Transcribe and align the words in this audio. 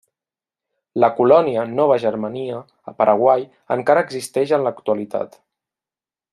La 1.03 1.09
colònia 1.19 1.65
Nova 1.73 1.97
Germania 2.05 2.63
a 2.93 2.95
Paraguai 3.03 3.47
encara 3.79 4.05
existeix 4.09 4.57
en 4.59 4.69
l'actualitat. 4.69 5.41